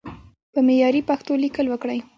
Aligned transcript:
په 0.53 0.59
معياري 0.67 1.01
پښتو 1.09 1.33
ليکل 1.43 1.65
وکړئ! 1.69 1.99